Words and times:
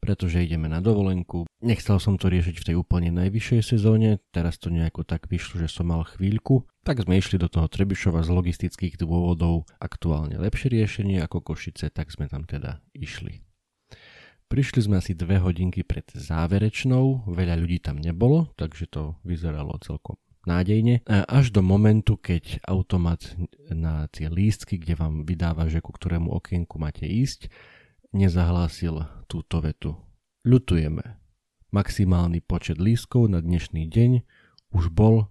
pretože 0.00 0.40
ideme 0.40 0.66
na 0.66 0.80
dovolenku. 0.80 1.44
Nechcel 1.60 2.00
som 2.00 2.16
to 2.16 2.32
riešiť 2.32 2.56
v 2.56 2.66
tej 2.72 2.76
úplne 2.80 3.12
najvyššej 3.12 3.62
sezóne, 3.76 4.18
teraz 4.32 4.56
to 4.56 4.72
nejako 4.72 5.04
tak 5.04 5.28
vyšlo, 5.28 5.60
že 5.60 5.68
som 5.68 5.92
mal 5.92 6.08
chvíľku. 6.08 6.64
Tak 6.82 7.04
sme 7.04 7.20
išli 7.20 7.36
do 7.36 7.52
toho 7.52 7.68
Trebišova 7.68 8.24
z 8.24 8.32
logistických 8.32 8.96
dôvodov 8.96 9.68
aktuálne 9.76 10.40
lepšie 10.40 10.72
riešenie 10.72 11.20
ako 11.20 11.52
Košice, 11.52 11.92
tak 11.92 12.08
sme 12.08 12.26
tam 12.32 12.48
teda 12.48 12.80
išli. 12.96 13.44
Prišli 14.50 14.90
sme 14.90 14.98
asi 14.98 15.14
dve 15.14 15.38
hodinky 15.38 15.86
pred 15.86 16.10
záverečnou, 16.10 17.30
veľa 17.30 17.54
ľudí 17.54 17.78
tam 17.78 18.02
nebolo, 18.02 18.50
takže 18.58 18.90
to 18.90 19.14
vyzeralo 19.22 19.78
celkom 19.78 20.18
nádejne. 20.42 21.04
Až 21.06 21.54
do 21.54 21.62
momentu, 21.62 22.16
keď 22.16 22.64
automat 22.66 23.36
na 23.70 24.08
tie 24.10 24.26
lístky, 24.26 24.80
kde 24.80 24.96
vám 24.96 25.22
vydáva, 25.28 25.68
že 25.70 25.84
ku 25.84 25.92
ktorému 25.94 26.32
okienku 26.34 26.80
máte 26.80 27.04
ísť, 27.06 27.52
nezahlásil 28.10 29.26
túto 29.30 29.62
vetu. 29.62 29.94
Ľutujeme. 30.42 31.20
Maximálny 31.70 32.42
počet 32.42 32.82
lístkov 32.82 33.30
na 33.30 33.38
dnešný 33.38 33.86
deň 33.86 34.10
už 34.74 34.90
bol, 34.90 35.30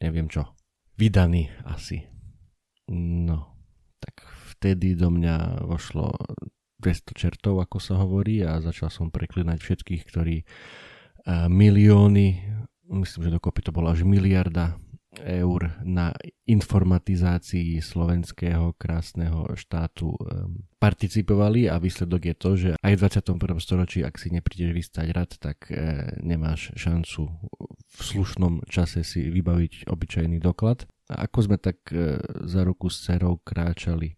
neviem 0.00 0.32
čo, 0.32 0.56
vydaný 0.96 1.52
asi. 1.68 2.08
No, 2.92 3.52
tak 4.00 4.24
vtedy 4.56 4.96
do 4.96 5.12
mňa 5.12 5.66
vošlo 5.68 6.12
200 6.80 7.16
čertov, 7.16 7.60
ako 7.60 7.76
sa 7.80 8.00
hovorí, 8.00 8.44
a 8.44 8.60
začal 8.60 8.88
som 8.92 9.12
preklinať 9.12 9.60
všetkých, 9.60 10.02
ktorí 10.04 10.44
milióny, 11.48 12.26
myslím, 12.92 13.20
že 13.28 13.34
dokopy 13.40 13.60
to 13.64 13.72
bola 13.72 13.96
až 13.96 14.04
miliarda 14.04 14.76
eur 15.22 15.70
na 15.84 16.10
informatizácii 16.48 17.78
slovenského 17.78 18.74
krásneho 18.74 19.46
štátu 19.54 20.16
participovali 20.78 21.70
a 21.70 21.80
výsledok 21.80 22.22
je 22.28 22.34
to, 22.34 22.50
že 22.56 22.70
aj 22.76 22.92
v 22.92 23.00
21. 23.00 23.56
storočí, 23.56 23.98
ak 24.04 24.20
si 24.20 24.28
neprídeš 24.28 24.70
vystať 24.76 25.06
rad, 25.16 25.30
tak 25.40 25.72
e, 25.72 26.12
nemáš 26.20 26.76
šancu 26.76 27.30
v 27.88 28.00
slušnom 28.02 28.68
čase 28.68 29.00
si 29.00 29.32
vybaviť 29.32 29.88
obyčajný 29.88 30.42
doklad. 30.42 30.84
A 31.08 31.24
ako 31.24 31.38
sme 31.40 31.56
tak 31.56 31.80
e, 31.88 32.20
za 32.44 32.68
ruku 32.68 32.92
s 32.92 33.08
cerou 33.08 33.40
kráčali 33.40 34.12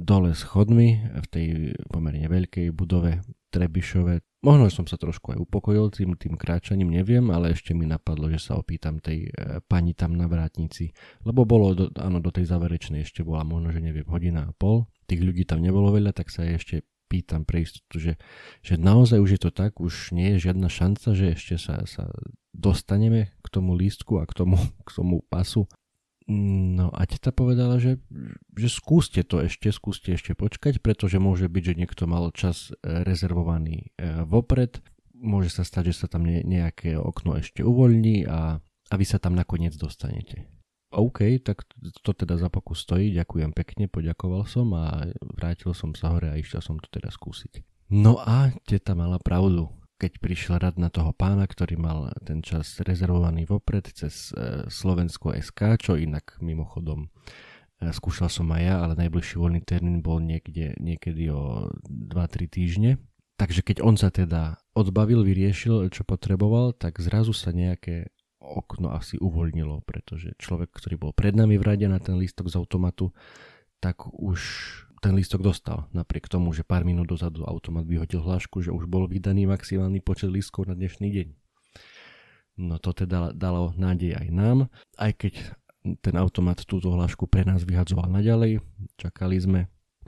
dole 0.00 0.32
schodmi 0.32 0.88
v 1.20 1.26
tej 1.28 1.46
pomerne 1.90 2.28
veľkej 2.28 2.72
budove 2.72 3.20
Trebišove, 3.50 4.20
Možno 4.46 4.70
som 4.70 4.86
sa 4.86 4.94
trošku 4.94 5.34
aj 5.34 5.42
upokojil 5.42 5.90
tým, 5.90 6.14
tým 6.14 6.38
kráčaním, 6.38 6.94
neviem, 6.94 7.34
ale 7.34 7.50
ešte 7.50 7.74
mi 7.74 7.82
napadlo, 7.82 8.30
že 8.30 8.38
sa 8.38 8.54
opýtam 8.54 9.02
tej 9.02 9.26
e, 9.26 9.58
pani 9.66 9.90
tam 9.90 10.14
na 10.14 10.30
vrátnici. 10.30 10.94
Lebo 11.26 11.42
bolo, 11.42 11.74
do, 11.74 11.90
áno, 11.98 12.22
do 12.22 12.30
tej 12.30 12.46
záverečnej 12.46 13.02
ešte 13.02 13.26
bola 13.26 13.42
možno, 13.42 13.74
že 13.74 13.82
neviem, 13.82 14.06
hodina 14.06 14.46
a 14.46 14.54
pol. 14.54 14.86
Tých 15.10 15.18
ľudí 15.18 15.42
tam 15.50 15.66
nebolo 15.66 15.90
veľa, 15.90 16.14
tak 16.14 16.30
sa 16.30 16.46
ešte 16.46 16.86
pýtam 17.10 17.42
pre 17.42 17.66
istotu, 17.66 17.98
že, 17.98 18.12
že 18.62 18.78
naozaj 18.78 19.18
už 19.18 19.30
je 19.34 19.40
to 19.42 19.50
tak, 19.50 19.82
už 19.82 20.14
nie 20.14 20.38
je 20.38 20.46
žiadna 20.46 20.70
šanca, 20.70 21.08
že 21.18 21.26
ešte 21.34 21.54
sa, 21.58 21.82
sa 21.82 22.06
dostaneme 22.54 23.34
k 23.42 23.46
tomu 23.50 23.74
lístku 23.74 24.22
a 24.22 24.30
k 24.30 24.46
tomu, 24.46 24.62
k 24.86 24.90
tomu 24.94 25.26
pasu. 25.26 25.66
No 26.26 26.90
a 26.90 27.06
teta 27.06 27.30
povedala, 27.30 27.78
že, 27.78 28.02
že 28.58 28.66
skúste 28.66 29.22
to 29.22 29.46
ešte, 29.46 29.70
skúste 29.70 30.10
ešte 30.18 30.34
počkať, 30.34 30.82
pretože 30.82 31.22
môže 31.22 31.46
byť, 31.46 31.62
že 31.62 31.78
niekto 31.78 32.10
mal 32.10 32.34
čas 32.34 32.74
e, 32.74 33.06
rezervovaný 33.06 33.94
e, 33.94 34.26
vopred, 34.26 34.82
môže 35.14 35.54
sa 35.54 35.62
stať, 35.62 35.94
že 35.94 36.02
sa 36.02 36.06
tam 36.10 36.26
nejaké 36.26 36.98
okno 36.98 37.38
ešte 37.38 37.62
uvoľní 37.62 38.26
a, 38.26 38.58
a 38.58 38.94
vy 38.98 39.06
sa 39.06 39.22
tam 39.22 39.38
nakoniec 39.38 39.78
dostanete. 39.78 40.50
OK, 40.90 41.38
tak 41.46 41.62
to 42.02 42.10
teda 42.10 42.34
za 42.38 42.50
pokus 42.50 42.82
stojí, 42.82 43.14
ďakujem 43.14 43.54
pekne, 43.54 43.86
poďakoval 43.86 44.50
som 44.50 44.70
a 44.74 45.06
vrátil 45.38 45.74
som 45.78 45.94
sa 45.94 46.10
hore 46.10 46.30
a 46.30 46.38
išiel 46.38 46.58
som 46.58 46.82
to 46.82 46.90
teda 46.90 47.10
skúsiť. 47.10 47.62
No 47.94 48.18
a 48.18 48.50
teta 48.66 48.98
mala 48.98 49.22
pravdu 49.22 49.70
keď 49.96 50.12
prišiel 50.20 50.60
rad 50.60 50.76
na 50.76 50.92
toho 50.92 51.16
pána, 51.16 51.48
ktorý 51.48 51.80
mal 51.80 52.12
ten 52.20 52.44
čas 52.44 52.76
rezervovaný 52.84 53.48
vopred 53.48 53.88
cez 53.96 54.30
e, 54.36 54.68
Slovensko 54.68 55.32
SK, 55.32 55.80
čo 55.80 55.92
inak 55.96 56.36
mimochodom 56.44 57.08
e, 57.80 57.88
skúšal 57.88 58.28
som 58.28 58.52
aj 58.52 58.62
ja, 58.62 58.74
ale 58.84 58.94
najbližší 59.00 59.40
voľný 59.40 59.64
termín 59.64 60.04
bol 60.04 60.20
niekde, 60.20 60.76
niekedy 60.76 61.32
o 61.32 61.72
2-3 61.88 62.52
týždne. 62.52 62.90
Takže 63.36 63.60
keď 63.64 63.84
on 63.84 63.96
sa 64.00 64.12
teda 64.12 64.60
odbavil, 64.72 65.24
vyriešil, 65.24 65.88
čo 65.92 66.04
potreboval, 66.04 66.72
tak 66.76 67.00
zrazu 67.00 67.36
sa 67.36 67.52
nejaké 67.52 68.12
okno 68.40 68.92
asi 68.92 69.16
uvoľnilo, 69.20 69.84
pretože 69.84 70.36
človek, 70.38 70.72
ktorý 70.72 70.96
bol 70.96 71.12
pred 71.12 71.32
nami 71.36 71.56
v 71.56 71.66
rade 71.66 71.86
na 71.88 72.00
ten 72.00 72.16
lístok 72.16 72.52
z 72.52 72.56
automatu, 72.60 73.12
tak 73.80 74.08
už 74.08 74.40
ten 75.06 75.14
lístok 75.14 75.38
dostal, 75.38 75.86
napriek 75.94 76.26
tomu, 76.26 76.50
že 76.50 76.66
pár 76.66 76.82
minút 76.82 77.06
dozadu 77.06 77.46
automat 77.46 77.86
vyhodil 77.86 78.26
hlášku, 78.26 78.58
že 78.58 78.74
už 78.74 78.90
bol 78.90 79.06
vydaný 79.06 79.46
maximálny 79.46 80.02
počet 80.02 80.34
lístkov 80.34 80.66
na 80.66 80.74
dnešný 80.74 81.14
deň. 81.14 81.28
No 82.58 82.82
to 82.82 82.90
teda 82.90 83.30
dalo 83.30 83.70
nádej 83.78 84.18
aj 84.18 84.26
nám, 84.34 84.66
aj 84.98 85.14
keď 85.14 85.34
ten 86.02 86.18
automat 86.18 86.58
túto 86.66 86.90
hlášku 86.90 87.30
pre 87.30 87.46
nás 87.46 87.62
vyhadzoval 87.62 88.10
naďalej, 88.10 88.58
čakali 88.98 89.38
sme. 89.38 89.60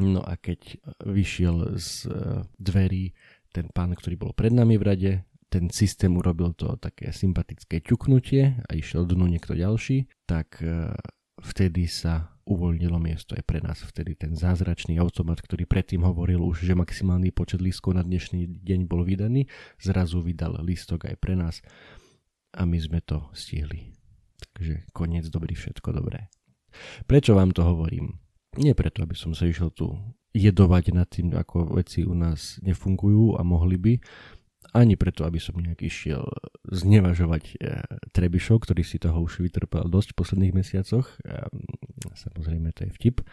No 0.02 0.18
a 0.26 0.34
keď 0.34 0.82
vyšiel 1.06 1.78
z 1.78 2.10
e, 2.10 2.42
dverí 2.58 3.14
ten 3.54 3.70
pán, 3.70 3.94
ktorý 3.94 4.18
bol 4.18 4.34
pred 4.34 4.50
nami 4.50 4.82
v 4.82 4.82
rade, 4.82 5.12
ten 5.46 5.70
systém 5.70 6.10
urobil 6.18 6.58
to 6.58 6.74
také 6.74 7.14
sympatické 7.14 7.86
ťuknutie 7.86 8.66
a 8.66 8.70
išiel 8.74 9.06
dnu 9.06 9.30
niekto 9.30 9.54
ďalší, 9.54 10.10
tak 10.26 10.58
e, 10.58 10.90
vtedy 11.38 11.86
sa 11.86 12.34
uvoľnilo 12.48 12.96
miesto 12.96 13.36
aj 13.36 13.44
pre 13.44 13.60
nás. 13.60 13.84
Vtedy 13.84 14.16
ten 14.16 14.32
zázračný 14.32 14.96
automat, 14.96 15.44
ktorý 15.44 15.68
predtým 15.68 16.00
hovoril 16.02 16.40
už, 16.40 16.64
že 16.64 16.72
maximálny 16.72 17.28
počet 17.30 17.60
lístkov 17.60 18.00
na 18.00 18.02
dnešný 18.02 18.64
deň 18.64 18.88
bol 18.88 19.04
vydaný, 19.04 19.44
zrazu 19.76 20.24
vydal 20.24 20.56
lístok 20.64 21.12
aj 21.12 21.16
pre 21.20 21.36
nás 21.36 21.60
a 22.56 22.64
my 22.64 22.78
sme 22.80 23.04
to 23.04 23.28
stihli. 23.36 23.92
Takže 24.56 24.88
koniec 24.96 25.28
dobrý, 25.28 25.52
všetko 25.52 25.92
dobré. 25.92 26.32
Prečo 27.04 27.36
vám 27.36 27.52
to 27.52 27.62
hovorím? 27.62 28.16
Nie 28.56 28.72
preto, 28.72 29.04
aby 29.04 29.12
som 29.12 29.36
sa 29.36 29.44
išiel 29.44 29.68
tu 29.70 29.92
jedovať 30.32 30.84
nad 30.96 31.08
tým, 31.08 31.36
ako 31.36 31.76
veci 31.76 32.04
u 32.04 32.16
nás 32.16 32.56
nefungujú 32.64 33.36
a 33.36 33.44
mohli 33.44 33.76
by, 33.76 33.92
ani 34.78 34.94
preto, 34.94 35.26
aby 35.26 35.42
som 35.42 35.58
nejak 35.58 35.82
išiel 35.82 36.22
znevažovať 36.70 37.44
e, 37.44 37.54
Trebišov, 38.14 38.62
ktorý 38.62 38.82
si 38.86 39.02
toho 39.02 39.18
už 39.18 39.42
vytrpel 39.42 39.90
dosť 39.90 40.14
v 40.14 40.18
posledných 40.18 40.54
mesiacoch. 40.54 41.06
E, 41.26 41.42
samozrejme, 42.14 42.70
to 42.70 42.86
je 42.86 42.90
vtip. 42.94 43.16
E, 43.20 43.24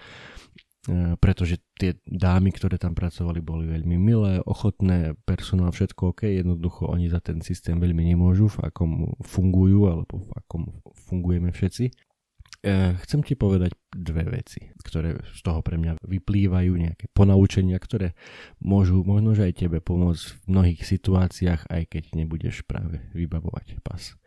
pretože 1.18 1.62
tie 1.78 1.98
dámy, 2.06 2.54
ktoré 2.54 2.78
tam 2.78 2.94
pracovali, 2.94 3.40
boli 3.42 3.66
veľmi 3.70 3.98
milé, 3.98 4.42
ochotné, 4.46 5.14
personál, 5.26 5.74
všetko 5.74 6.14
OK, 6.14 6.26
jednoducho 6.30 6.90
oni 6.90 7.10
za 7.10 7.22
ten 7.22 7.42
systém 7.42 7.78
veľmi 7.78 8.02
nemôžu, 8.02 8.50
v 8.50 8.66
akom 8.66 8.92
fungujú, 9.22 9.90
alebo 9.90 10.26
v 10.26 10.32
akom 10.38 10.64
fungujeme 11.10 11.50
všetci. 11.54 12.15
E, 12.66 12.98
chcem 13.06 13.22
ti 13.22 13.38
povedať 13.38 13.78
dve 13.94 14.26
veci, 14.26 14.74
ktoré 14.82 15.22
z 15.22 15.42
toho 15.46 15.62
pre 15.62 15.78
mňa 15.78 16.02
vyplývajú, 16.02 16.74
nejaké 16.74 17.06
ponaučenia, 17.14 17.78
ktoré 17.78 18.18
môžu 18.58 19.06
možno 19.06 19.38
aj 19.38 19.54
tebe 19.54 19.86
pomôcť 19.86 20.24
v 20.26 20.34
mnohých 20.50 20.82
situáciách, 20.82 21.70
aj 21.70 21.84
keď 21.86 22.04
nebudeš 22.18 22.66
práve 22.66 23.06
vybavovať 23.14 23.86
pas. 23.86 24.18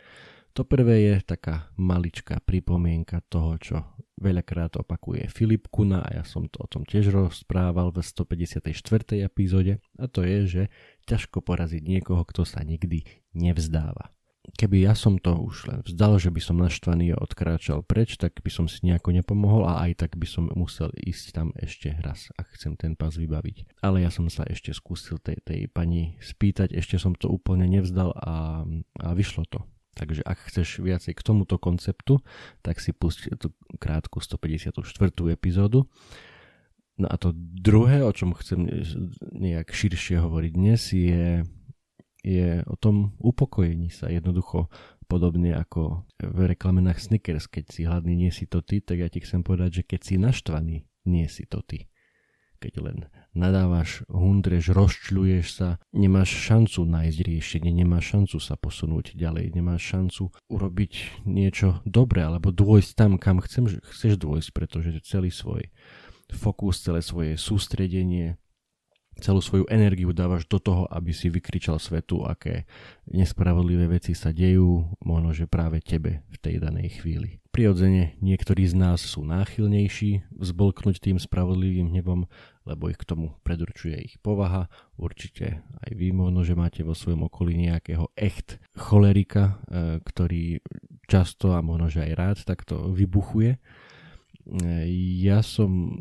To 0.55 0.63
prvé 0.63 1.11
je 1.11 1.15
taká 1.27 1.75
maličká 1.75 2.39
pripomienka 2.39 3.27
toho, 3.27 3.59
čo 3.59 3.77
veľakrát 4.23 4.79
opakuje 4.79 5.27
Filip 5.27 5.67
Kuna 5.67 6.07
a 6.07 6.23
ja 6.23 6.25
som 6.27 6.47
to 6.47 6.63
o 6.63 6.71
tom 6.71 6.87
tiež 6.87 7.11
rozprával 7.11 7.91
v 7.91 8.07
154. 8.07 8.71
epizóde 9.19 9.83
a 9.99 10.07
to 10.07 10.23
je, 10.23 10.39
že 10.47 10.63
ťažko 11.11 11.43
poraziť 11.43 11.83
niekoho, 11.83 12.23
kto 12.23 12.47
sa 12.47 12.63
nikdy 12.63 13.03
nevzdáva. 13.35 14.15
Keby 14.57 14.89
ja 14.89 14.95
som 14.97 15.21
to 15.21 15.35
už 15.37 15.69
len 15.69 15.81
vzdal, 15.85 16.17
že 16.17 16.33
by 16.33 16.41
som 16.41 16.57
naštvaný 16.57 17.13
odkráčal 17.19 17.85
preč, 17.85 18.17
tak 18.17 18.41
by 18.41 18.49
som 18.49 18.65
si 18.71 18.81
nejako 18.87 19.13
nepomohol 19.13 19.69
a 19.69 19.85
aj 19.85 20.07
tak 20.07 20.17
by 20.17 20.25
som 20.25 20.49
musel 20.57 20.89
ísť 20.97 21.27
tam 21.37 21.49
ešte 21.59 21.99
raz, 22.01 22.33
ak 22.39 22.57
chcem 22.57 22.79
ten 22.79 22.97
pas 22.97 23.13
vybaviť. 23.13 23.83
Ale 23.85 24.01
ja 24.01 24.09
som 24.09 24.31
sa 24.33 24.47
ešte 24.49 24.73
skúsil 24.73 25.21
tej, 25.21 25.43
tej 25.45 25.61
pani 25.69 26.17
spýtať, 26.23 26.73
ešte 26.73 26.97
som 26.97 27.13
to 27.13 27.29
úplne 27.29 27.69
nevzdal 27.69 28.15
a, 28.17 28.65
a 29.05 29.09
vyšlo 29.13 29.45
to. 29.51 29.61
Takže 29.99 30.23
ak 30.23 30.39
chceš 30.47 30.79
viacej 30.79 31.19
k 31.19 31.25
tomuto 31.27 31.59
konceptu, 31.59 32.23
tak 32.63 32.79
si 32.79 32.95
pusť 32.95 33.35
tú 33.35 33.51
krátku 33.83 34.23
154. 34.23 34.79
epizódu. 35.35 35.91
No 36.99 37.07
a 37.11 37.19
to 37.19 37.35
druhé, 37.35 38.03
o 38.03 38.11
čom 38.15 38.35
chcem 38.39 38.67
nejak 39.35 39.71
širšie 39.71 40.23
hovoriť 40.23 40.53
dnes, 40.55 40.83
je 40.95 41.43
je 42.29 42.61
o 42.69 42.77
tom 42.77 43.17
upokojení 43.25 43.89
sa 43.89 44.13
jednoducho 44.13 44.69
podobne 45.09 45.57
ako 45.57 46.05
v 46.21 46.39
reklamenách 46.53 47.01
Snickers, 47.01 47.49
keď 47.49 47.65
si 47.73 47.89
hladný, 47.89 48.13
nie 48.13 48.29
si 48.29 48.45
to 48.45 48.61
ty, 48.61 48.85
tak 48.85 49.01
ja 49.01 49.09
ti 49.09 49.25
chcem 49.25 49.41
povedať, 49.41 49.81
že 49.81 49.83
keď 49.89 50.01
si 50.05 50.15
naštvaný, 50.21 50.77
nie 51.09 51.27
si 51.33 51.49
to 51.49 51.65
ty. 51.65 51.89
Keď 52.59 52.75
len 52.85 53.07
nadávaš, 53.33 54.05
hundreš, 54.11 54.75
rozčľuješ 54.75 55.47
sa, 55.49 55.69
nemáš 55.95 56.35
šancu 56.35 56.85
nájsť 56.85 57.19
riešenie, 57.23 57.71
nemáš 57.71 58.13
šancu 58.13 58.37
sa 58.43 58.59
posunúť 58.59 59.15
ďalej, 59.15 59.55
nemáš 59.55 59.95
šancu 59.95 60.35
urobiť 60.51 61.25
niečo 61.25 61.81
dobré 61.87 62.27
alebo 62.27 62.53
dôjsť 62.53 62.91
tam, 62.99 63.17
kam 63.17 63.39
chcem, 63.41 63.71
chceš 63.71 64.19
dôjsť, 64.19 64.51
pretože 64.53 64.91
celý 65.07 65.31
svoj 65.31 65.71
fokus, 66.35 66.83
celé 66.85 67.01
svoje 67.01 67.39
sústredenie, 67.41 68.37
celú 69.19 69.43
svoju 69.43 69.67
energiu 69.67 70.15
dávaš 70.15 70.47
do 70.47 70.63
toho, 70.63 70.87
aby 70.91 71.11
si 71.11 71.27
vykričal 71.29 71.83
svetu, 71.83 72.23
aké 72.23 72.65
nespravodlivé 73.11 73.91
veci 73.91 74.15
sa 74.15 74.31
dejú, 74.31 74.87
možno 75.03 75.35
že 75.35 75.51
práve 75.51 75.83
tebe 75.83 76.23
v 76.31 76.37
tej 76.39 76.63
danej 76.63 77.03
chvíli. 77.03 77.43
Prirodzene 77.51 78.15
niektorí 78.23 78.71
z 78.71 78.79
nás 78.79 79.03
sú 79.03 79.27
náchylnejší 79.27 80.31
vzblknúť 80.31 81.03
tým 81.03 81.19
spravodlivým 81.19 81.91
hnevom, 81.91 82.31
lebo 82.63 82.87
ich 82.87 83.01
k 83.01 83.09
tomu 83.09 83.35
predurčuje 83.43 83.99
ich 83.99 84.15
povaha. 84.23 84.71
Určite 84.95 85.67
aj 85.83 85.91
vy 85.99 86.15
možno, 86.15 86.47
že 86.47 86.55
máte 86.55 86.87
vo 86.87 86.95
svojom 86.95 87.27
okolí 87.27 87.59
nejakého 87.59 88.15
echt 88.15 88.63
cholerika, 88.79 89.59
e, 89.67 89.99
ktorý 90.07 90.63
často 91.11 91.57
a 91.57 91.65
možno, 91.65 91.91
že 91.91 92.07
aj 92.07 92.13
rád 92.15 92.39
takto 92.47 92.95
vybuchuje 92.95 93.59
ja 95.21 95.45
som 95.45 96.01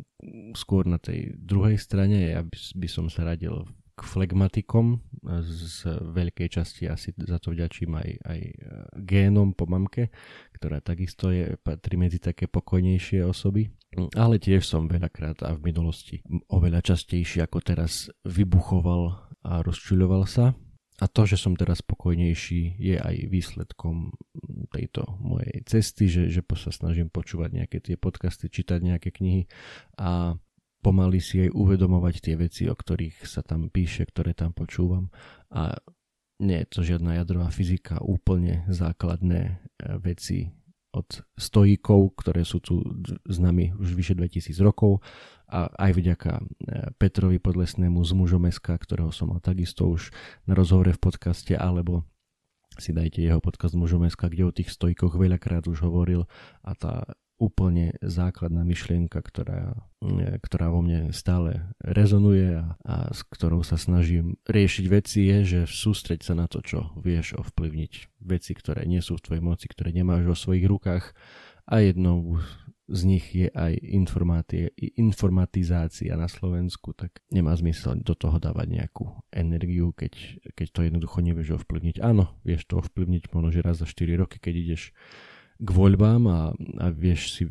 skôr 0.58 0.90
na 0.90 0.98
tej 0.98 1.38
druhej 1.38 1.78
strane, 1.78 2.34
ja 2.34 2.42
by, 2.44 2.88
som 2.90 3.06
sa 3.08 3.26
radil 3.26 3.66
k 3.98 4.02
flegmatikom, 4.06 5.02
z 5.42 5.90
veľkej 6.14 6.50
časti 6.54 6.86
asi 6.86 7.18
za 7.18 7.42
to 7.42 7.50
vďačím 7.50 7.98
aj, 7.98 8.10
aj 8.30 8.40
e, 8.46 8.54
génom 9.02 9.58
po 9.58 9.66
mamke, 9.66 10.14
ktorá 10.54 10.86
takisto 10.86 11.34
je, 11.34 11.58
patrí 11.58 11.98
medzi 11.98 12.22
také 12.22 12.46
pokojnejšie 12.46 13.26
osoby. 13.26 13.74
Ale 14.14 14.38
tiež 14.38 14.62
som 14.62 14.86
veľakrát 14.86 15.42
a 15.42 15.58
v 15.58 15.74
minulosti 15.74 16.22
oveľa 16.54 16.86
častejšie 16.86 17.42
ako 17.42 17.58
teraz 17.66 18.14
vybuchoval 18.22 19.34
a 19.42 19.66
rozčuľoval 19.66 20.30
sa 20.30 20.54
a 20.98 21.06
to, 21.06 21.30
že 21.30 21.38
som 21.38 21.54
teraz 21.54 21.86
spokojnejší, 21.86 22.82
je 22.82 22.98
aj 22.98 23.16
výsledkom 23.30 24.18
tejto 24.74 25.06
mojej 25.22 25.62
cesty, 25.70 26.10
že, 26.10 26.34
že 26.34 26.42
sa 26.58 26.74
snažím 26.74 27.14
počúvať 27.14 27.50
nejaké 27.54 27.78
tie 27.78 27.96
podcasty, 28.02 28.50
čítať 28.50 28.82
nejaké 28.82 29.14
knihy 29.14 29.46
a 30.02 30.42
pomaly 30.82 31.22
si 31.22 31.46
aj 31.46 31.54
uvedomovať 31.54 32.16
tie 32.22 32.36
veci, 32.40 32.64
o 32.66 32.74
ktorých 32.74 33.30
sa 33.30 33.46
tam 33.46 33.70
píše, 33.70 34.10
ktoré 34.10 34.34
tam 34.34 34.58
počúvam. 34.58 35.14
A 35.54 35.78
nie 36.42 36.66
je 36.66 36.68
to 36.70 36.80
žiadna 36.86 37.18
jadrová 37.22 37.50
fyzika, 37.50 38.02
úplne 38.02 38.66
základné 38.70 39.42
e, 39.46 39.54
veci 40.02 40.54
od 40.94 41.26
stojíkov, 41.38 42.18
ktoré 42.18 42.42
sú 42.42 42.58
tu 42.58 42.82
s 43.26 43.38
nami 43.38 43.74
už 43.78 43.94
vyše 43.94 44.14
2000 44.18 44.54
rokov 44.66 45.06
a 45.48 45.72
aj 45.72 45.92
vďaka 45.96 46.32
e, 46.38 46.44
Petrovi 47.00 47.40
Podlesnému 47.40 48.04
z 48.04 48.12
Mužomeska, 48.12 48.76
ktorého 48.76 49.16
som 49.16 49.32
mal 49.32 49.40
takisto 49.40 49.88
už 49.88 50.12
na 50.44 50.54
rozhovore 50.54 50.92
v 50.92 51.00
podcaste, 51.00 51.56
alebo 51.56 52.04
si 52.78 52.94
dajte 52.94 53.24
jeho 53.24 53.40
podcast 53.40 53.74
Mužomeska, 53.74 54.28
kde 54.28 54.44
o 54.44 54.56
tých 54.56 54.70
stojkoch 54.70 55.16
veľakrát 55.16 55.66
už 55.66 55.88
hovoril 55.88 56.28
a 56.62 56.72
tá 56.76 57.18
úplne 57.38 57.94
základná 58.02 58.66
myšlienka, 58.66 59.22
ktorá, 59.22 59.78
e, 60.02 60.42
ktorá 60.42 60.74
vo 60.74 60.82
mne 60.82 61.14
stále 61.14 61.70
rezonuje 61.80 62.58
a, 62.60 62.76
a 62.82 62.96
s 63.14 63.22
ktorou 63.24 63.62
sa 63.62 63.78
snažím 63.78 64.42
riešiť 64.50 64.86
veci 64.90 65.30
je, 65.30 65.38
že 65.46 65.60
sústreď 65.70 66.26
sa 66.26 66.34
na 66.34 66.50
to, 66.50 66.66
čo 66.66 66.92
vieš 66.98 67.38
ovplyvniť. 67.38 68.20
Veci, 68.26 68.52
ktoré 68.58 68.90
nie 68.90 69.06
sú 69.06 69.22
v 69.22 69.24
tvojej 69.24 69.44
moci, 69.46 69.66
ktoré 69.70 69.94
nemáš 69.94 70.26
vo 70.26 70.36
svojich 70.36 70.66
rukách 70.66 71.14
a 71.70 71.86
jednou 71.86 72.42
z 72.88 73.02
nich 73.04 73.36
je 73.36 73.52
aj 73.52 73.76
informatizácia 74.96 76.16
na 76.16 76.32
Slovensku, 76.32 76.96
tak 76.96 77.20
nemá 77.28 77.52
zmysel 77.60 78.00
do 78.00 78.16
toho 78.16 78.40
dávať 78.40 78.68
nejakú 78.72 79.12
energiu, 79.32 79.92
keď, 79.92 80.16
keď 80.56 80.68
to 80.72 80.80
jednoducho 80.88 81.20
nevieš 81.20 81.60
ovplyvniť. 81.64 82.00
Áno, 82.00 82.40
vieš 82.48 82.64
to 82.72 82.80
ovplyvniť 82.80 83.36
možno, 83.36 83.52
že 83.52 83.60
raz 83.60 83.84
za 83.84 83.88
4 83.88 84.16
roky, 84.24 84.40
keď 84.40 84.54
ideš 84.56 84.96
k 85.58 85.70
voľbám 85.74 86.24
a, 86.30 86.54
a 86.80 86.86
vieš 86.94 87.22
si 87.34 87.44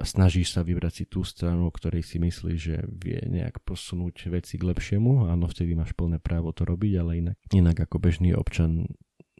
a 0.00 0.04
snažíš 0.08 0.56
sa 0.56 0.64
vybrať 0.64 0.92
si 0.96 1.04
tú 1.04 1.20
stranu, 1.20 1.68
o 1.68 1.74
ktorej 1.74 2.00
si 2.00 2.16
myslíš, 2.16 2.56
že 2.56 2.76
vie 2.88 3.20
nejak 3.20 3.60
posunúť 3.68 4.32
veci 4.32 4.56
k 4.56 4.64
lepšiemu. 4.64 5.28
Áno, 5.28 5.44
vtedy 5.44 5.76
máš 5.76 5.92
plné 5.92 6.16
právo 6.16 6.56
to 6.56 6.64
robiť, 6.64 6.92
ale 6.96 7.20
inak, 7.20 7.36
inak 7.52 7.84
ako 7.84 8.00
bežný 8.00 8.32
občan 8.32 8.88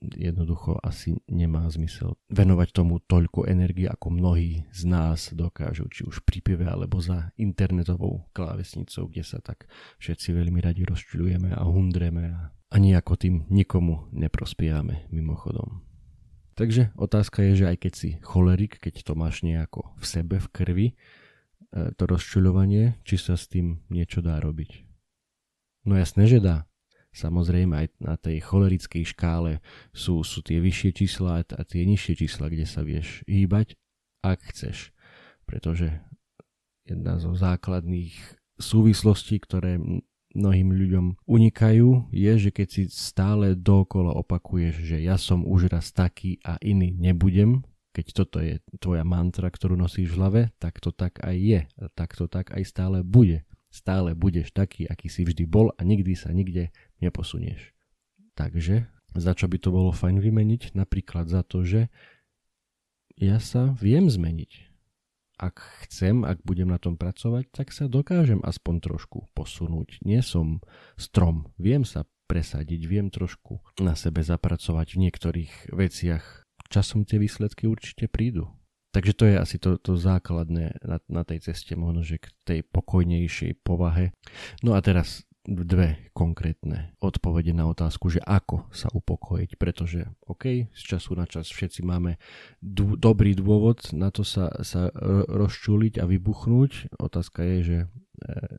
jednoducho 0.00 0.80
asi 0.80 1.20
nemá 1.28 1.68
zmysel 1.68 2.16
venovať 2.32 2.68
tomu 2.72 3.04
toľko 3.04 3.44
energie, 3.44 3.84
ako 3.84 4.08
mnohí 4.08 4.64
z 4.72 4.82
nás 4.88 5.30
dokážu, 5.36 5.86
či 5.92 6.08
už 6.08 6.24
pri 6.24 6.40
pive 6.40 6.64
alebo 6.64 7.04
za 7.04 7.30
internetovou 7.36 8.24
klávesnicou, 8.32 9.12
kde 9.12 9.24
sa 9.24 9.38
tak 9.44 9.68
všetci 10.00 10.32
veľmi 10.32 10.58
radi 10.64 10.88
rozčľujeme 10.88 11.52
a 11.52 11.62
hundreme 11.68 12.24
a, 12.32 12.48
a 12.48 12.76
nejako 12.80 13.12
tým 13.20 13.34
nikomu 13.52 14.08
neprospievame 14.16 15.04
mimochodom. 15.12 15.84
Takže 16.56 16.92
otázka 16.96 17.40
je, 17.40 17.64
že 17.64 17.68
aj 17.72 17.76
keď 17.80 17.92
si 17.96 18.10
cholerik, 18.20 18.76
keď 18.80 19.04
to 19.04 19.12
máš 19.16 19.40
nejako 19.40 19.96
v 19.96 20.04
sebe, 20.04 20.36
v 20.36 20.48
krvi, 20.52 20.88
e, 20.92 20.94
to 21.96 22.04
rozčuľovanie, 22.04 23.00
či 23.04 23.16
sa 23.16 23.36
s 23.36 23.48
tým 23.48 23.80
niečo 23.88 24.20
dá 24.20 24.36
robiť. 24.44 24.84
No 25.88 25.96
jasné, 25.96 26.28
že 26.28 26.44
dá. 26.44 26.69
Samozrejme 27.10 27.74
aj 27.74 27.86
na 27.98 28.14
tej 28.14 28.38
cholerickej 28.38 29.02
škále 29.02 29.58
sú, 29.90 30.22
sú 30.22 30.46
tie 30.46 30.62
vyššie 30.62 30.90
čísla 30.94 31.42
a 31.42 31.62
tie 31.66 31.82
nižšie 31.82 32.14
čísla, 32.22 32.46
kde 32.46 32.66
sa 32.66 32.86
vieš 32.86 33.26
hýbať, 33.26 33.74
ak 34.22 34.38
chceš. 34.54 34.94
Pretože 35.42 35.98
jedna 36.86 37.18
zo 37.18 37.34
základných 37.34 38.14
súvislostí, 38.62 39.42
ktoré 39.42 39.82
mnohým 40.30 40.70
ľuďom 40.70 41.06
unikajú, 41.26 42.14
je, 42.14 42.32
že 42.38 42.50
keď 42.54 42.68
si 42.70 42.82
stále 42.86 43.58
dokola 43.58 44.14
opakuješ, 44.14 44.74
že 44.94 44.98
ja 45.02 45.18
som 45.18 45.42
už 45.42 45.66
raz 45.66 45.90
taký 45.90 46.38
a 46.46 46.54
iný 46.62 46.94
nebudem, 46.94 47.66
keď 47.90 48.06
toto 48.14 48.38
je 48.38 48.62
tvoja 48.78 49.02
mantra, 49.02 49.50
ktorú 49.50 49.74
nosíš 49.74 50.14
v 50.14 50.18
hlave, 50.22 50.42
tak 50.62 50.78
to 50.78 50.94
tak 50.94 51.18
aj 51.26 51.34
je. 51.34 51.60
Tak 51.98 52.14
to 52.14 52.30
tak 52.30 52.54
aj 52.54 52.62
stále 52.62 53.02
bude. 53.02 53.42
Stále 53.70 54.14
budeš 54.14 54.54
taký, 54.54 54.86
aký 54.86 55.10
si 55.10 55.26
vždy 55.26 55.46
bol 55.46 55.74
a 55.74 55.82
nikdy 55.82 56.14
sa 56.14 56.30
nikde 56.30 56.70
neposunieš. 57.04 57.72
Takže 58.38 58.88
za 59.16 59.32
čo 59.34 59.50
by 59.50 59.58
to 59.58 59.74
bolo 59.74 59.90
fajn 59.90 60.22
vymeniť? 60.22 60.78
Napríklad 60.78 61.26
za 61.26 61.42
to, 61.42 61.66
že 61.66 61.90
ja 63.18 63.42
sa 63.42 63.74
viem 63.76 64.08
zmeniť. 64.08 64.70
Ak 65.40 65.60
chcem, 65.88 66.24
ak 66.24 66.44
budem 66.44 66.68
na 66.68 66.76
tom 66.76 67.00
pracovať, 67.00 67.48
tak 67.48 67.72
sa 67.72 67.88
dokážem 67.88 68.44
aspoň 68.44 68.84
trošku 68.84 69.28
posunúť. 69.32 70.04
Nie 70.04 70.20
som 70.20 70.60
strom, 71.00 71.48
viem 71.56 71.88
sa 71.88 72.04
presadiť, 72.28 72.80
viem 72.84 73.08
trošku 73.08 73.58
na 73.80 73.96
sebe 73.96 74.20
zapracovať 74.20 74.94
v 74.94 75.00
niektorých 75.08 75.52
veciach. 75.72 76.24
Časom 76.70 77.08
tie 77.08 77.18
výsledky 77.18 77.66
určite 77.66 78.06
prídu. 78.06 78.52
Takže 78.90 79.12
to 79.14 79.24
je 79.26 79.36
asi 79.38 79.56
to, 79.58 79.78
to 79.78 79.94
základné 79.94 80.82
na, 80.82 80.98
na 81.06 81.22
tej 81.22 81.50
ceste, 81.50 81.74
možno, 81.78 82.02
že 82.02 82.22
k 82.22 82.26
tej 82.42 82.60
pokojnejšej 82.70 83.62
povahe. 83.62 84.14
No 84.66 84.74
a 84.74 84.82
teraz 84.82 85.26
dve 85.48 86.12
konkrétne 86.12 86.92
odpovede 87.00 87.56
na 87.56 87.64
otázku, 87.64 88.12
že 88.12 88.20
ako 88.20 88.68
sa 88.76 88.92
upokojiť, 88.92 89.56
pretože 89.56 90.04
OK, 90.28 90.68
z 90.68 90.82
času 90.84 91.16
na 91.16 91.24
čas 91.24 91.48
všetci 91.48 91.80
máme 91.80 92.20
dô, 92.60 92.96
dobrý 92.96 93.32
dôvod 93.32 93.88
na 93.96 94.12
to 94.12 94.20
sa, 94.20 94.52
sa 94.60 94.92
rozčuliť 95.28 95.96
a 96.00 96.04
vybuchnúť. 96.04 96.92
Otázka 97.00 97.40
je, 97.40 97.58
že 97.64 97.78
e, 97.80 97.86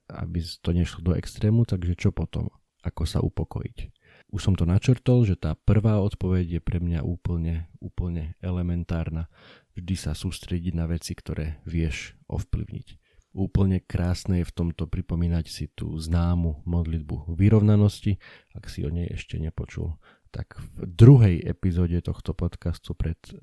aby 0.09 0.41
to 0.41 0.73
nešlo 0.73 1.05
do 1.05 1.13
extrému, 1.13 1.69
takže 1.69 1.93
čo 1.93 2.09
potom? 2.09 2.50
Ako 2.81 3.05
sa 3.05 3.21
upokojiť? 3.21 3.93
Už 4.31 4.41
som 4.41 4.55
to 4.55 4.63
načrtol, 4.63 5.27
že 5.27 5.35
tá 5.38 5.53
prvá 5.53 6.00
odpoveď 6.01 6.57
je 6.57 6.61
pre 6.63 6.79
mňa 6.79 7.03
úplne, 7.03 7.67
úplne 7.83 8.33
elementárna. 8.39 9.27
Vždy 9.75 9.95
sa 10.00 10.11
sústrediť 10.15 10.73
na 10.73 10.88
veci, 10.88 11.11
ktoré 11.13 11.59
vieš 11.67 12.15
ovplyvniť. 12.31 13.00
Úplne 13.31 13.79
krásne 13.79 14.43
je 14.43 14.50
v 14.51 14.55
tomto 14.55 14.91
pripomínať 14.91 15.45
si 15.47 15.71
tú 15.71 15.95
známu 15.95 16.67
modlitbu 16.67 17.31
vyrovnanosti, 17.31 18.19
ak 18.51 18.67
si 18.67 18.83
o 18.83 18.91
nej 18.91 19.07
ešte 19.07 19.39
nepočul. 19.39 19.95
tak 20.31 20.63
v 20.79 20.88
druhej 20.88 21.43
epizóde 21.43 22.00
tohto 22.00 22.31
podcastu 22.31 22.95
pred 22.95 23.19
e, 23.27 23.35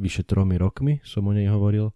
vyše 0.00 0.24
tromi 0.24 0.56
rokmi 0.56 1.04
som 1.04 1.28
o 1.28 1.32
nej 1.36 1.52
hovoril. 1.52 1.92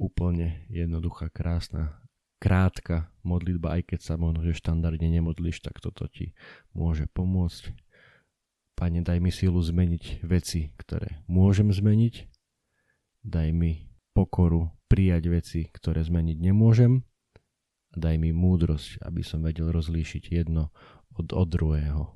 Úplne 0.00 0.64
jednoduchá, 0.72 1.28
krásna, 1.28 2.00
krátka 2.40 3.12
modlitba, 3.20 3.76
aj 3.76 3.92
keď 3.92 4.00
sa 4.00 4.14
možno, 4.16 4.40
že 4.40 4.56
štandardne 4.56 5.12
nemodlíš, 5.12 5.60
tak 5.60 5.76
toto 5.76 6.08
ti 6.08 6.32
môže 6.72 7.04
pomôcť. 7.12 7.76
Pane, 8.80 9.04
daj 9.04 9.20
mi 9.20 9.28
silu 9.28 9.60
zmeniť 9.60 10.24
veci, 10.24 10.72
ktoré 10.80 11.20
môžem 11.28 11.68
zmeniť. 11.68 12.32
Daj 13.20 13.48
mi 13.52 13.89
pokoru 14.12 14.70
prijať 14.90 15.24
veci, 15.30 15.60
ktoré 15.70 16.02
zmeniť 16.02 16.38
nemôžem. 16.38 17.06
Daj 17.90 18.16
mi 18.22 18.30
múdrosť, 18.30 19.02
aby 19.02 19.22
som 19.26 19.42
vedel 19.42 19.70
rozlíšiť 19.74 20.30
jedno 20.30 20.70
od, 21.18 21.34
od 21.34 21.48
druhého. 21.50 22.14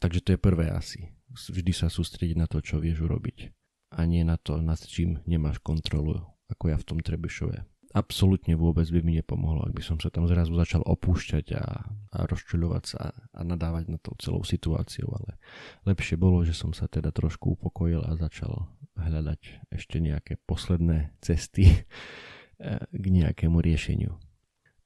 Takže 0.00 0.24
to 0.24 0.28
je 0.36 0.40
prvé 0.40 0.72
asi. 0.72 1.12
Vždy 1.32 1.72
sa 1.76 1.92
sústrediť 1.92 2.36
na 2.40 2.48
to, 2.48 2.64
čo 2.64 2.80
vieš 2.80 3.04
urobiť. 3.04 3.52
A 3.92 4.08
nie 4.08 4.24
na 4.24 4.40
to, 4.40 4.56
nad 4.60 4.80
čím 4.80 5.20
nemáš 5.28 5.60
kontrolu, 5.60 6.24
ako 6.48 6.72
ja 6.72 6.80
v 6.80 6.86
tom 6.88 6.98
Trebišove 7.04 7.72
absolútne 7.92 8.56
vôbec 8.56 8.88
by 8.88 9.00
mi 9.04 9.20
nepomohlo, 9.20 9.68
ak 9.68 9.76
by 9.76 9.82
som 9.84 10.00
sa 10.00 10.08
tam 10.08 10.24
zrazu 10.24 10.56
začal 10.56 10.80
opúšťať 10.82 11.46
a, 11.56 11.64
a 12.12 12.18
rozčuľovať 12.24 12.84
sa 12.88 13.12
a 13.42 13.44
nadávať 13.44 13.90
na 13.90 13.98
tou 13.98 14.14
celou 14.22 14.46
situáciou, 14.46 15.10
ale 15.10 15.36
lepšie 15.82 16.14
bolo, 16.14 16.46
že 16.46 16.54
som 16.54 16.70
sa 16.70 16.86
teda 16.86 17.10
trošku 17.10 17.58
upokojil 17.58 18.06
a 18.06 18.14
začal 18.14 18.70
hľadať 18.94 19.74
ešte 19.74 19.98
nejaké 19.98 20.38
posledné 20.46 21.10
cesty 21.18 21.66
eh, 22.62 22.78
k 22.86 23.04
nejakému 23.04 23.58
riešeniu. 23.58 24.14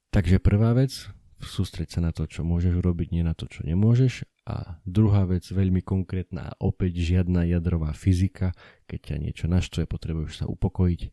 Takže 0.09 0.41
prvá 0.41 0.73
vec, 0.73 1.13
sústreť 1.45 1.99
sa 1.99 2.01
na 2.01 2.11
to, 2.17 2.25
čo 2.25 2.41
môžeš 2.41 2.81
urobiť, 2.81 3.13
nie 3.13 3.21
na 3.21 3.37
to, 3.37 3.45
čo 3.45 3.61
nemôžeš. 3.69 4.25
A 4.47 4.81
druhá 4.87 5.27
vec, 5.29 5.45
veľmi 5.45 5.83
konkrétna, 5.85 6.55
opäť 6.63 7.03
žiadna 7.03 7.45
jadrová 7.45 7.93
fyzika, 7.93 8.57
keď 8.89 9.01
ťa 9.13 9.17
niečo 9.21 9.47
naštve, 9.51 9.85
potrebuješ 9.85 10.41
sa 10.41 10.47
upokojiť, 10.49 11.13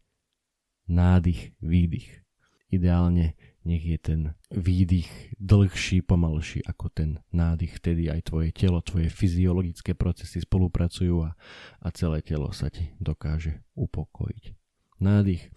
nádych, 0.87 1.57
výdych. 1.59 2.23
Ideálne 2.69 3.35
nech 3.63 3.83
je 3.83 3.97
ten 3.99 4.21
výdych 4.51 5.35
dlhší, 5.39 6.03
pomalší 6.03 6.63
ako 6.67 6.91
ten 6.91 7.09
nádych. 7.31 7.79
Vtedy 7.79 8.11
aj 8.11 8.27
tvoje 8.27 8.49
telo, 8.51 8.83
tvoje 8.83 9.07
fyziologické 9.07 9.95
procesy 9.95 10.43
spolupracujú 10.43 11.15
a, 11.23 11.35
a 11.79 11.87
celé 11.95 12.19
telo 12.19 12.51
sa 12.51 12.67
ti 12.67 12.91
dokáže 12.99 13.63
upokojiť. 13.75 14.43
Nádych, 14.99 15.51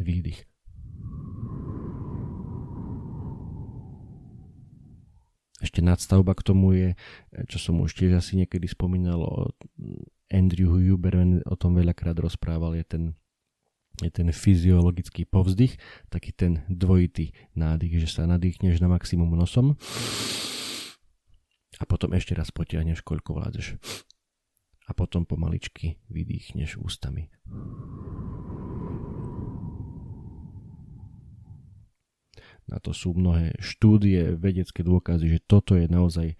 výdych. 0.00 0.44
Ešte 5.56 5.80
nadstavba 5.80 6.36
k 6.36 6.44
tomu 6.44 6.76
je, 6.76 6.88
čo 7.48 7.56
som 7.56 7.80
už 7.80 7.96
tiež 7.96 8.20
asi 8.20 8.36
niekedy 8.36 8.68
spomínal 8.68 9.24
o 9.24 9.56
Andrew 10.28 10.76
Huber, 10.76 11.16
o 11.48 11.56
tom 11.56 11.72
veľakrát 11.72 12.20
rozprával, 12.20 12.76
je 12.76 12.84
ten 12.84 13.02
je 14.04 14.10
ten 14.12 14.28
fyziologický 14.28 15.24
povzdych, 15.24 15.80
taký 16.12 16.36
ten 16.36 16.64
dvojitý 16.68 17.32
nádych, 17.56 18.04
že 18.04 18.08
sa 18.20 18.28
nadýchneš 18.28 18.80
na 18.84 18.92
maximum 18.92 19.32
nosom 19.32 19.80
a 21.76 21.84
potom 21.84 22.12
ešte 22.16 22.36
raz 22.36 22.52
potiahneš, 22.52 23.04
koľko 23.04 23.36
vládzeš. 23.36 23.76
A 24.86 24.94
potom 24.94 25.26
pomaličky 25.26 25.98
vydýchneš 26.08 26.78
ústami. 26.78 27.26
Na 32.66 32.82
to 32.82 32.90
sú 32.90 33.14
mnohé 33.14 33.54
štúdie, 33.62 34.34
vedecké 34.34 34.82
dôkazy, 34.82 35.38
že 35.38 35.40
toto 35.42 35.78
je 35.78 35.86
naozaj 35.86 36.34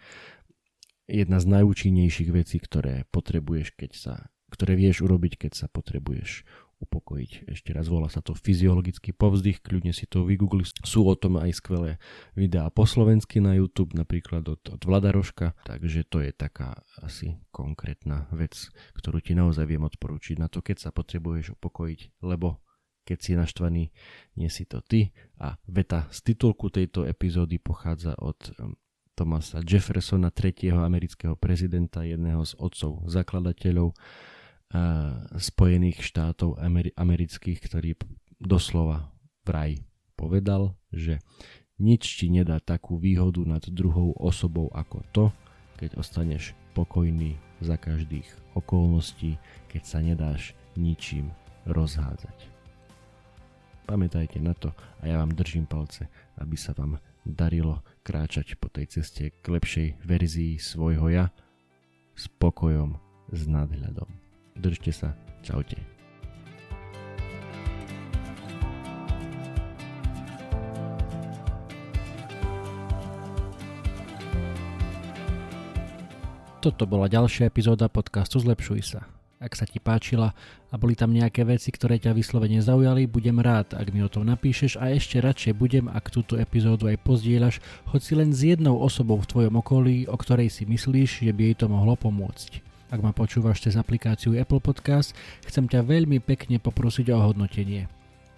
jedna 1.07 1.39
z 1.39 1.47
najúčinnejších 1.47 2.31
vecí, 2.35 2.59
ktoré 2.59 3.07
potrebuješ, 3.15 3.79
keď 3.79 3.91
sa, 3.95 4.15
ktoré 4.51 4.75
vieš 4.75 5.07
urobiť, 5.07 5.47
keď 5.47 5.53
sa 5.55 5.67
potrebuješ 5.71 6.43
upokojiť. 6.77 7.49
Ešte 7.49 7.73
raz 7.73 7.89
volá 7.89 8.13
sa 8.13 8.21
to 8.21 8.37
fyziologický 8.37 9.17
povzdych, 9.17 9.65
kľudne 9.65 9.97
si 9.97 10.05
to 10.05 10.29
vygoogli. 10.29 10.65
Sú 10.85 11.09
o 11.09 11.15
tom 11.17 11.41
aj 11.41 11.57
skvelé 11.57 11.97
videá 12.37 12.69
po 12.69 12.85
slovensky 12.85 13.41
na 13.41 13.57
YouTube, 13.57 13.97
napríklad 13.97 14.45
od, 14.45 14.61
od 14.61 14.81
Vladaroška, 14.85 15.57
takže 15.65 16.05
to 16.05 16.21
je 16.21 16.31
taká 16.37 16.77
asi 17.01 17.41
konkrétna 17.49 18.29
vec, 18.33 18.69
ktorú 18.93 19.25
ti 19.25 19.33
naozaj 19.33 19.65
viem 19.65 19.85
odporučiť 19.89 20.37
na 20.37 20.53
to, 20.53 20.61
keď 20.61 20.89
sa 20.89 20.91
potrebuješ 20.93 21.57
upokojiť, 21.57 22.21
lebo 22.21 22.61
keď 23.07 23.19
si 23.23 23.33
naštvaný, 23.39 23.85
nie 24.35 24.51
si 24.51 24.67
to 24.67 24.83
ty. 24.83 25.15
A 25.39 25.55
veta 25.71 26.11
z 26.11 26.35
titulku 26.35 26.75
tejto 26.75 27.07
epizódy 27.07 27.63
pochádza 27.63 28.19
od 28.19 28.37
um, 28.59 28.75
Thomasa 29.15 29.63
Jeffersona, 29.63 30.35
tretieho 30.35 30.83
amerického 30.83 31.39
prezidenta, 31.39 32.05
jedného 32.05 32.45
z 32.45 32.53
otcov 32.59 33.07
zakladateľov 33.09 33.97
Spojených 35.37 36.03
štátov 36.03 36.59
amerických, 36.99 37.59
ktorý 37.63 37.95
doslova 38.43 39.15
vraj 39.47 39.79
povedal, 40.19 40.75
že 40.91 41.23
nič 41.79 42.19
ti 42.19 42.33
nedá 42.33 42.59
takú 42.59 42.97
výhodu 42.97 43.45
nad 43.47 43.63
druhou 43.69 44.17
osobou 44.17 44.73
ako 44.73 45.05
to, 45.13 45.25
keď 45.77 46.01
ostaneš 46.01 46.57
pokojný 46.73 47.37
za 47.61 47.77
každých 47.77 48.27
okolností, 48.57 49.37
keď 49.69 49.83
sa 49.85 49.99
nedáš 50.01 50.57
ničím 50.75 51.31
rozhádzať. 51.69 52.53
Pamätajte 53.87 54.43
na 54.43 54.51
to 54.57 54.75
a 54.99 55.07
ja 55.07 55.23
vám 55.23 55.31
držím 55.37 55.69
palce, 55.69 56.11
aby 56.43 56.59
sa 56.59 56.75
vám 56.75 56.99
darilo 57.23 57.87
kráčať 58.03 58.59
po 58.59 58.67
tej 58.67 58.91
ceste 58.91 59.31
k 59.31 59.45
lepšej 59.47 60.03
verzii 60.03 60.59
svojho 60.59 61.07
ja 61.07 61.27
s 62.19 62.27
pokojom, 62.27 62.99
s 63.31 63.47
nadhľadom. 63.47 64.26
Držte 64.57 64.93
sa. 64.93 65.13
Čaute. 65.45 65.97
Toto 76.67 76.83
bola 76.83 77.07
ďalšia 77.07 77.47
epizóda 77.47 77.87
podcastu 77.87 78.43
Zlepšuj 78.43 78.83
sa. 78.83 79.07
Ak 79.39 79.55
sa 79.55 79.69
ti 79.69 79.79
páčila 79.79 80.35
a 80.67 80.75
boli 80.75 80.99
tam 80.99 81.15
nejaké 81.15 81.47
veci, 81.47 81.71
ktoré 81.71 82.03
ťa 82.03 82.11
vyslovene 82.11 82.59
zaujali, 82.59 83.07
budem 83.07 83.39
rád, 83.39 83.79
ak 83.79 83.95
mi 83.95 84.03
o 84.03 84.11
tom 84.11 84.27
napíšeš 84.27 84.75
a 84.83 84.91
ešte 84.91 85.23
radšej 85.23 85.55
budem, 85.55 85.87
ak 85.87 86.11
túto 86.11 86.35
epizódu 86.35 86.91
aj 86.91 86.99
pozdieľaš, 87.07 87.63
hoci 87.95 88.19
len 88.19 88.35
s 88.35 88.43
jednou 88.43 88.83
osobou 88.83 89.23
v 89.23 89.31
tvojom 89.31 89.55
okolí, 89.63 90.11
o 90.11 90.19
ktorej 90.19 90.51
si 90.51 90.67
myslíš, 90.67 91.23
že 91.23 91.31
by 91.31 91.55
jej 91.55 91.57
to 91.61 91.71
mohlo 91.71 91.95
pomôcť. 91.95 92.66
Ak 92.87 93.03
ma 93.03 93.11
počúvaš 93.11 93.67
cez 93.67 93.75
aplikáciu 93.75 94.39
Apple 94.39 94.63
Podcast, 94.63 95.11
chcem 95.43 95.67
ťa 95.67 95.83
veľmi 95.83 96.23
pekne 96.23 96.63
poprosiť 96.63 97.11
o 97.11 97.19
hodnotenie. 97.19 97.91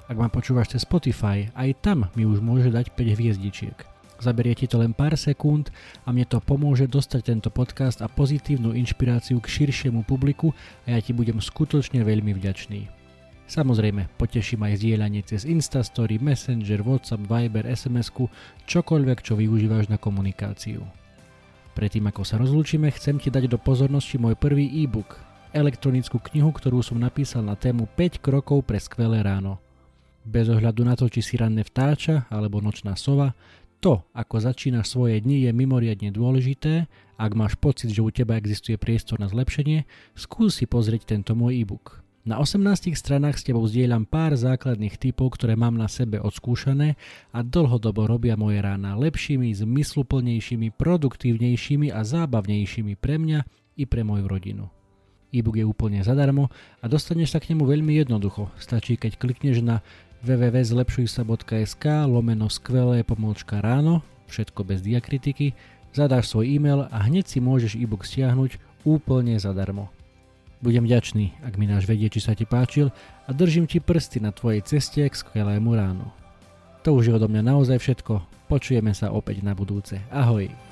Ak 0.08 0.16
ma 0.16 0.32
počúvaš 0.32 0.72
cez 0.72 0.88
Spotify, 0.88 1.52
aj 1.52 1.84
tam 1.84 2.08
mi 2.16 2.24
už 2.24 2.40
môže 2.40 2.72
dať 2.72 2.96
5 2.96 3.18
hviezdičiek. 3.20 3.76
Zaberie 4.18 4.56
ti 4.56 4.64
to 4.64 4.80
len 4.80 4.96
pár 4.96 5.20
sekúnd 5.20 5.68
a 6.02 6.16
mne 6.16 6.24
to 6.24 6.40
pomôže 6.40 6.88
dostať 6.88 7.28
tento 7.28 7.52
podcast 7.52 8.00
a 8.00 8.08
pozitívnu 8.08 8.72
inšpiráciu 8.72 9.36
k 9.38 9.52
širšiemu 9.52 10.02
publiku 10.08 10.56
a 10.88 10.96
ja 10.96 11.00
ti 11.04 11.12
budem 11.12 11.44
skutočne 11.44 12.00
veľmi 12.00 12.32
vďačný. 12.32 12.88
Samozrejme, 13.48 14.08
poteším 14.16 14.64
aj 14.64 14.80
zdieľanie 14.80 15.22
cez 15.28 15.44
Instastory, 15.44 16.16
Messenger, 16.16 16.80
Whatsapp, 16.84 17.24
Viber, 17.24 17.68
sms 17.68 18.12
čokoľvek, 18.64 19.18
čo 19.20 19.36
využívaš 19.36 19.92
na 19.92 20.00
komunikáciu. 20.00 20.84
Predtým 21.78 22.10
ako 22.10 22.26
sa 22.26 22.42
rozlúčime, 22.42 22.90
chcem 22.90 23.22
ti 23.22 23.30
dať 23.30 23.54
do 23.54 23.54
pozornosti 23.54 24.18
môj 24.18 24.34
prvý 24.34 24.66
e-book, 24.82 25.14
elektronickú 25.54 26.18
knihu, 26.18 26.50
ktorú 26.50 26.82
som 26.82 26.98
napísal 26.98 27.46
na 27.46 27.54
tému 27.54 27.86
5 27.94 28.18
krokov 28.18 28.66
pre 28.66 28.82
skvelé 28.82 29.22
ráno. 29.22 29.62
Bez 30.26 30.50
ohľadu 30.50 30.82
na 30.82 30.98
to, 30.98 31.06
či 31.06 31.22
si 31.22 31.38
ranné 31.38 31.62
vtáča 31.62 32.26
alebo 32.34 32.58
nočná 32.58 32.98
sova, 32.98 33.30
to, 33.78 34.02
ako 34.10 34.42
začínaš 34.42 34.90
svoje 34.90 35.22
dni, 35.22 35.46
je 35.46 35.54
mimoriadne 35.54 36.10
dôležité. 36.10 36.90
Ak 37.14 37.38
máš 37.38 37.54
pocit, 37.54 37.94
že 37.94 38.02
u 38.02 38.10
teba 38.10 38.34
existuje 38.34 38.74
priestor 38.74 39.22
na 39.22 39.30
zlepšenie, 39.30 39.86
skús 40.18 40.58
si 40.58 40.66
pozrieť 40.66 41.14
tento 41.14 41.38
môj 41.38 41.62
e-book. 41.62 42.02
Na 42.26 42.42
18 42.42 42.92
stranách 42.98 43.38
s 43.38 43.46
tebou 43.46 43.62
zdieľam 43.64 44.02
pár 44.02 44.34
základných 44.34 44.98
typov, 44.98 45.38
ktoré 45.38 45.54
mám 45.54 45.78
na 45.78 45.86
sebe 45.86 46.18
odskúšané 46.18 46.98
a 47.30 47.46
dlhodobo 47.46 48.04
robia 48.04 48.34
moje 48.34 48.58
rána 48.58 48.98
lepšími, 48.98 49.54
zmysluplnejšími, 49.54 50.74
produktívnejšími 50.74 51.94
a 51.94 52.02
zábavnejšími 52.02 52.98
pre 52.98 53.16
mňa 53.16 53.40
i 53.78 53.84
pre 53.86 54.02
moju 54.02 54.26
rodinu. 54.26 54.66
E-book 55.30 55.60
je 55.60 55.64
úplne 55.64 56.00
zadarmo 56.00 56.48
a 56.80 56.84
dostaneš 56.88 57.36
sa 57.36 57.40
k 57.40 57.52
nemu 57.52 57.68
veľmi 57.68 58.00
jednoducho. 58.00 58.48
Stačí, 58.56 58.96
keď 58.96 59.20
klikneš 59.20 59.60
na 59.60 59.84
www.zlepšujsa.sk 60.24 61.84
lomeno 62.08 62.48
skvelé 62.50 63.04
pomôčka 63.04 63.60
ráno, 63.60 64.02
všetko 64.26 64.60
bez 64.66 64.80
diakritiky, 64.82 65.52
zadáš 65.92 66.32
svoj 66.32 66.48
e-mail 66.48 66.88
a 66.88 66.98
hneď 67.06 67.28
si 67.28 67.38
môžeš 67.38 67.76
e-book 67.76 68.04
stiahnuť 68.04 68.56
úplne 68.88 69.36
zadarmo. 69.36 69.92
Budem 70.58 70.90
ďačný, 70.90 71.38
ak 71.46 71.54
mi 71.54 71.70
náš 71.70 71.86
vedie, 71.86 72.10
či 72.10 72.18
sa 72.18 72.34
ti 72.34 72.42
páčil 72.42 72.90
a 73.26 73.30
držím 73.30 73.70
ti 73.70 73.78
prsty 73.78 74.18
na 74.18 74.34
tvojej 74.34 74.58
ceste 74.66 75.06
k 75.06 75.14
skvelému 75.14 75.70
ránu. 75.70 76.10
To 76.82 76.98
už 76.98 77.10
je 77.10 77.14
odo 77.14 77.30
mňa 77.30 77.54
naozaj 77.54 77.78
všetko, 77.78 78.26
počujeme 78.50 78.90
sa 78.90 79.14
opäť 79.14 79.46
na 79.46 79.54
budúce. 79.54 80.02
Ahoj! 80.10 80.67